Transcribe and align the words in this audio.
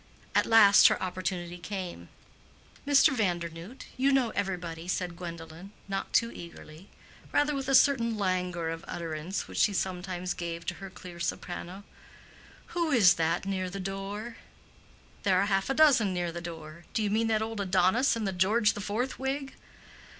At 0.33 0.47
last 0.47 0.87
her 0.87 0.99
opportunity 0.99 1.59
came. 1.59 2.09
"Mr. 2.87 3.13
Vandernoodt, 3.15 3.85
you 3.97 4.11
know 4.11 4.31
everybody," 4.31 4.87
said 4.87 5.15
Gwendolen, 5.15 5.73
not 5.87 6.11
too 6.11 6.31
eagerly, 6.31 6.89
rather 7.31 7.53
with 7.53 7.69
a 7.69 7.75
certain 7.75 8.17
languor 8.17 8.69
of 8.69 8.83
utterance 8.87 9.47
which 9.47 9.59
she 9.59 9.73
sometimes 9.73 10.33
gave 10.33 10.65
to 10.65 10.73
her 10.81 10.89
clear 10.89 11.19
soprano. 11.19 11.83
"Who 12.73 12.89
is 12.89 13.13
that 13.13 13.45
near 13.45 13.69
the 13.69 13.79
door?" 13.79 14.37
"There 15.21 15.39
are 15.39 15.45
half 15.45 15.69
a 15.69 15.75
dozen 15.75 16.15
near 16.15 16.31
the 16.31 16.41
door. 16.41 16.85
Do 16.95 17.03
you 17.03 17.11
mean 17.11 17.27
that 17.27 17.43
old 17.43 17.61
Adonis 17.61 18.15
in 18.15 18.25
the 18.25 18.33
George 18.33 18.73
the 18.73 18.81
Fourth 18.81 19.19
wig?" 19.19 19.53